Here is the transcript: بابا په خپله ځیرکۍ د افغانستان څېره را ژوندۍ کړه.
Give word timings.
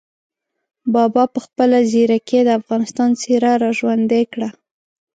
بابا 0.93 1.23
په 1.33 1.39
خپله 1.45 1.77
ځیرکۍ 1.91 2.39
د 2.45 2.49
افغانستان 2.59 3.09
څېره 3.21 3.51
را 3.61 3.71
ژوندۍ 3.79 4.23
کړه. 4.33 4.49